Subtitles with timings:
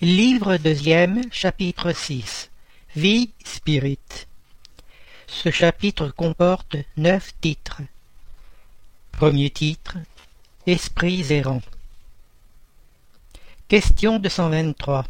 [0.00, 2.50] Livre deuxième, chapitre 6
[2.94, 3.98] Vie Spirit
[5.26, 7.82] Ce chapitre comporte neuf titres.
[9.10, 9.96] Premier titre
[10.68, 11.62] Esprits errants.
[13.66, 15.04] Question 223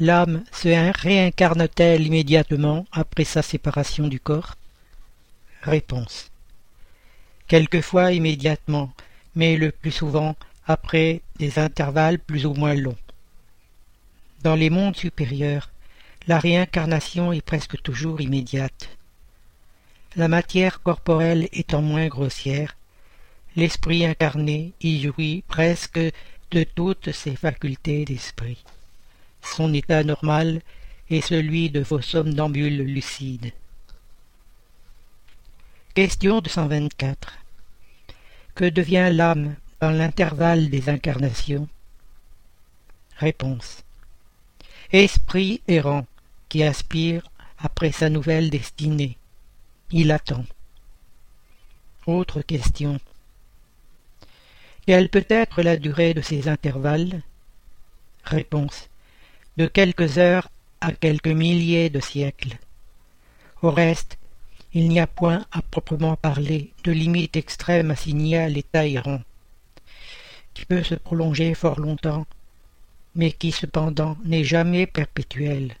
[0.00, 4.56] L'âme se réincarne-t-elle immédiatement après sa séparation du corps?
[5.62, 6.32] Réponse
[7.46, 8.92] Quelquefois immédiatement,
[9.36, 10.34] mais le plus souvent
[10.66, 12.96] après des intervalles plus ou moins longs.
[14.42, 15.70] Dans les mondes supérieurs,
[16.26, 18.88] la réincarnation est presque toujours immédiate.
[20.16, 22.76] La matière corporelle étant moins grossière,
[23.54, 26.00] l'esprit incarné y jouit presque
[26.50, 28.64] de toutes ses facultés d'esprit.
[29.42, 30.60] Son état normal
[31.08, 33.52] est celui de vos somnambules lucides.
[35.94, 37.38] Question 224.
[38.56, 41.68] Que devient l'âme dans l'intervalle des incarnations?
[43.18, 43.84] Réponse.
[44.92, 46.06] Esprit errant
[46.48, 47.22] qui aspire
[47.58, 49.16] après sa nouvelle destinée.
[49.90, 50.44] Il attend.
[52.06, 53.00] Autre question.
[54.86, 57.22] Quelle peut être la durée de ces intervalles?
[58.24, 58.88] Réponse.
[59.56, 60.48] De quelques heures
[60.80, 62.58] à quelques milliers de siècles.
[63.62, 64.18] Au reste,
[64.74, 69.20] il n'y a point à proprement parler de limite extrême assignée à l'état errant
[70.54, 72.26] qui peut se prolonger fort longtemps,
[73.14, 75.76] mais qui cependant n'est jamais perpétuel.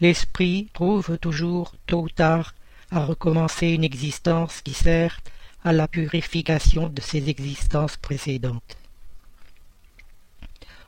[0.00, 2.54] L'esprit trouve toujours, tôt ou tard,
[2.90, 5.20] à recommencer une existence qui sert
[5.64, 8.76] à la purification de ses existences précédentes.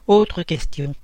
[0.07, 0.95] Autre question.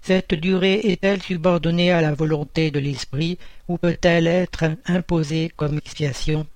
[0.00, 6.46] Cette durée est-elle subordonnée à la volonté de l'esprit ou peut-elle être imposée comme expiation?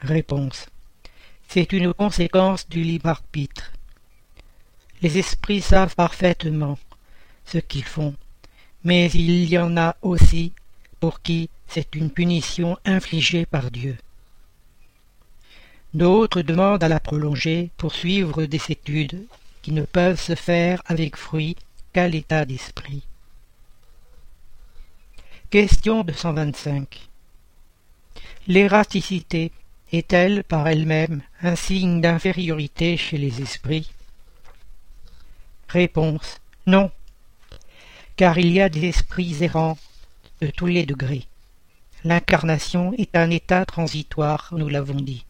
[0.00, 0.66] Réponse.
[1.48, 3.72] C'est une conséquence du libre arbitre.
[5.02, 6.78] Les esprits savent parfaitement
[7.44, 8.14] ce qu'ils font,
[8.84, 10.52] mais il y en a aussi
[11.00, 13.96] pour qui c'est une punition infligée par Dieu.
[15.94, 19.26] D'autres demandent à la prolonger pour suivre des études
[19.62, 21.56] qui ne peuvent se faire avec fruit
[21.92, 23.02] qu'à l'état d'esprit.
[25.50, 27.08] Question 225
[28.48, 29.52] L'érasticité
[29.92, 33.90] est-elle par elle-même un signe d'infériorité chez les esprits?
[35.76, 36.90] Réponse non,
[38.16, 39.76] car il y a des esprits errants
[40.40, 41.26] de tous les degrés.
[42.02, 45.26] L'incarnation est un état transitoire, nous l'avons dit.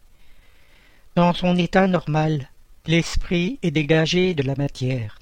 [1.15, 2.49] Dans son état normal,
[2.85, 5.19] l'esprit est dégagé de la matière.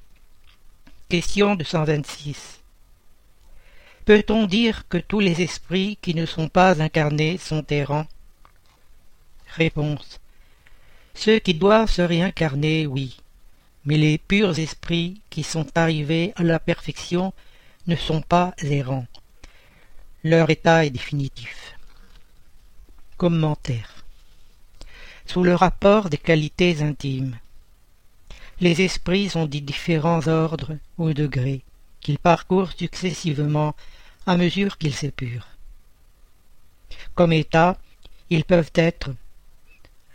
[1.09, 2.59] Question 226.
[4.05, 8.05] Peut-on dire que tous les esprits qui ne sont pas incarnés sont errants?
[9.55, 10.19] Réponse.
[11.15, 13.17] Ceux qui doivent se réincarner, oui,
[13.85, 17.34] mais les purs esprits qui sont arrivés à la perfection
[17.88, 19.07] ne sont pas errants.
[20.23, 21.75] Leur état est définitif.
[23.18, 24.03] Commentaire.
[25.25, 27.38] Sous le rapport des qualités intimes,
[28.59, 31.62] les esprits sont des différents ordres ou degrés
[32.00, 33.75] qu'ils parcourent successivement
[34.25, 35.47] à mesure qu'ils s'épurent.
[37.13, 37.78] Comme état,
[38.29, 39.12] ils peuvent être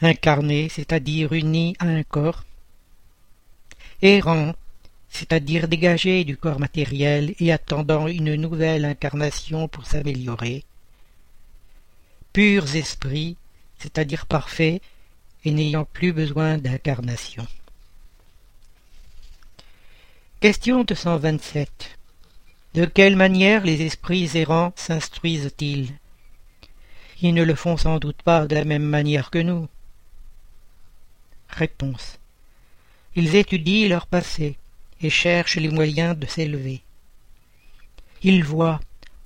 [0.00, 2.44] incarné, c'est-à-dire uni à un corps,
[4.02, 4.54] errant,
[5.10, 10.64] c'est-à-dire dégagé du corps matériel et attendant une nouvelle incarnation pour s'améliorer,
[12.32, 13.36] purs esprits,
[13.78, 14.82] c'est-à-dire parfaits
[15.44, 17.46] et n'ayant plus besoin d'incarnation.
[20.40, 21.98] Question 227.
[22.74, 25.92] De quelle manière les esprits errants s'instruisent-ils?
[27.20, 29.68] Ils ne le font sans doute pas de la même manière que nous.
[31.48, 32.19] Réponse.
[33.16, 34.56] Ils étudient leur passé
[35.00, 36.82] et cherchent les moyens de s'élever.
[38.22, 38.80] Ils voient,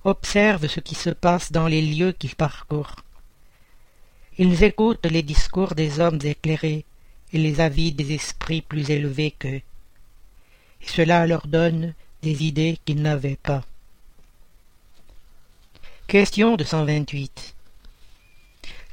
[0.04, 2.96] observent ce qui se passe dans les lieux qu'ils parcourent.
[4.38, 6.84] Ils écoutent les discours des hommes éclairés
[7.32, 9.60] et les avis des esprits plus élevés qu'eux.
[10.82, 13.62] Et cela leur donne des idées qu'ils n'avaient pas.
[16.06, 17.54] Question de 128.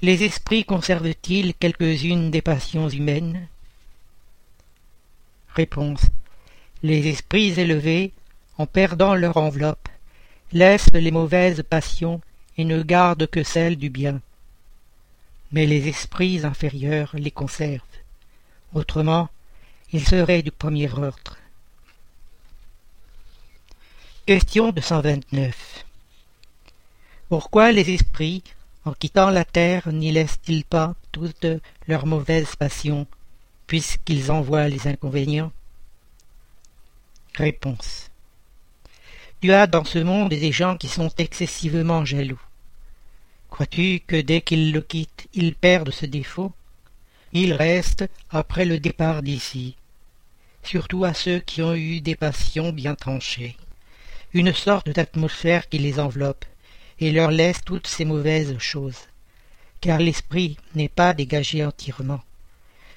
[0.02, 3.48] Les esprits conservent-ils quelques-unes des passions humaines?
[6.84, 8.12] Les esprits élevés,
[8.58, 9.90] en perdant leur enveloppe,
[10.52, 12.22] laissent les mauvaises passions
[12.58, 14.22] et ne gardent que celles du bien.
[15.52, 17.82] Mais les esprits inférieurs les conservent.
[18.74, 19.30] Autrement,
[19.92, 21.38] ils seraient du premier ordre.
[24.26, 25.86] Question de 129.
[27.28, 28.44] Pourquoi les esprits
[28.84, 31.46] en quittant la terre, n'y laissent-ils pas toutes
[31.88, 33.06] leurs mauvaises passions,
[33.72, 35.54] puisqu'ils en voient les inconvénients
[37.36, 38.12] Réponse.
[39.40, 42.42] Tu as dans ce monde des gens qui sont excessivement jaloux.
[43.50, 46.52] Crois-tu que dès qu'ils le quittent, ils perdent ce défaut?
[47.32, 49.78] Ils restent après le départ d'ici,
[50.64, 53.56] surtout à ceux qui ont eu des passions bien tranchées,
[54.34, 56.44] une sorte d'atmosphère qui les enveloppe
[57.00, 59.08] et leur laisse toutes ces mauvaises choses,
[59.80, 62.20] car l'esprit n'est pas dégagé entièrement.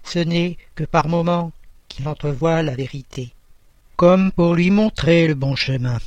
[0.05, 1.53] Ce n'est que par moments
[1.89, 3.33] qu'il entrevoit la vérité,
[3.97, 5.99] comme pour lui montrer le bon chemin.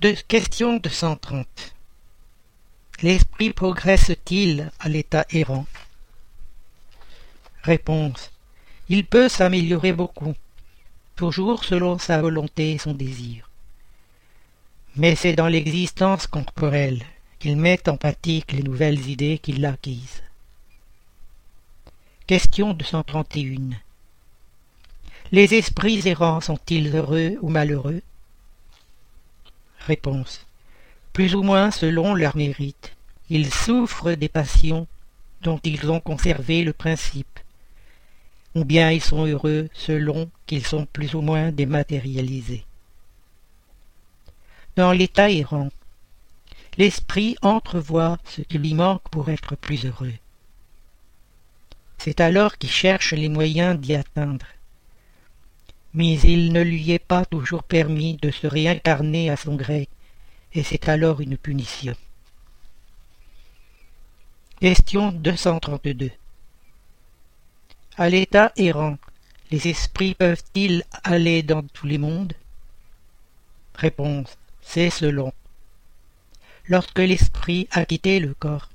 [0.00, 1.74] De question de cent trente.
[3.02, 5.66] L'esprit progresse-t-il à l'état errant?
[7.62, 8.30] Réponse.
[8.88, 10.34] Il peut s'améliorer beaucoup,
[11.16, 13.48] toujours selon sa volonté et son désir.
[14.96, 17.02] Mais c'est dans l'existence corporelle
[17.38, 19.76] qu'il met en pratique les nouvelles idées qu'il a.
[22.28, 23.70] Question 231.
[25.32, 28.00] Les esprits errants sont-ils heureux ou malheureux?
[29.80, 30.46] Réponse.
[31.12, 32.92] Plus ou moins selon leur mérite.
[33.28, 34.86] Ils souffrent des passions
[35.42, 37.40] dont ils ont conservé le principe,
[38.54, 42.64] ou bien ils sont heureux selon qu'ils sont plus ou moins dématérialisés.
[44.76, 45.70] Dans l'état errant,
[46.78, 50.14] l'esprit entrevoit ce qui lui manque pour être plus heureux.
[52.04, 54.46] C'est alors qu'il cherche les moyens d'y atteindre.
[55.94, 59.88] Mais il ne lui est pas toujours permis de se réincarner à son gré,
[60.52, 61.94] et c'est alors une punition.
[64.60, 66.10] Question 232
[67.96, 68.98] À l'état errant,
[69.52, 72.32] les esprits peuvent-ils aller dans tous les mondes?
[73.76, 75.32] Réponse C'est selon.
[76.66, 78.71] Lorsque l'esprit a quitté le corps,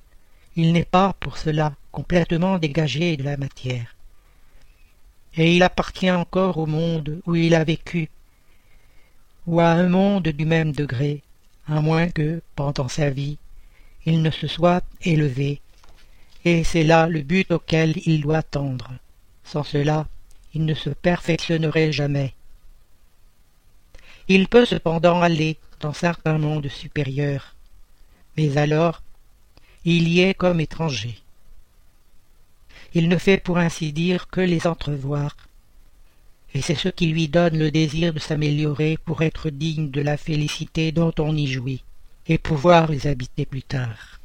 [0.57, 3.95] il n'est pas pour cela complètement dégagé de la matière.
[5.35, 8.09] Et il appartient encore au monde où il a vécu,
[9.45, 11.21] ou à un monde du même degré,
[11.67, 13.37] à moins que, pendant sa vie,
[14.07, 15.61] il ne se soit élevé,
[16.43, 18.91] et c'est là le but auquel il doit tendre.
[19.43, 20.07] Sans cela,
[20.55, 22.33] il ne se perfectionnerait jamais.
[24.27, 27.55] Il peut cependant aller dans certains mondes supérieurs,
[28.35, 29.03] mais alors
[29.89, 31.17] il y est comme étranger.
[32.93, 35.37] Il ne fait pour ainsi dire que les entrevoir,
[36.53, 40.17] et c'est ce qui lui donne le désir de s'améliorer pour être digne de la
[40.17, 41.83] félicité dont on y jouit,
[42.27, 44.19] et pouvoir les habiter plus tard.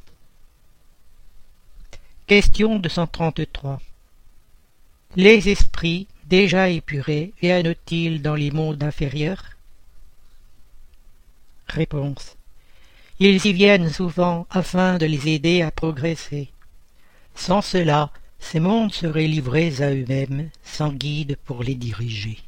[2.27, 3.81] Question 233
[5.15, 9.51] Les esprits, déjà épurés, viennent-ils dans les mondes inférieurs?
[11.69, 12.37] Réponse
[13.29, 16.51] ils y viennent souvent afin de les aider à progresser.
[17.35, 18.11] Sans cela,
[18.41, 22.43] ces mondes seraient livrés à eux-mêmes, sans guide pour les diriger.